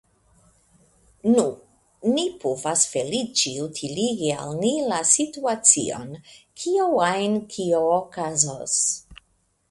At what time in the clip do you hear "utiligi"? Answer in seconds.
3.65-4.31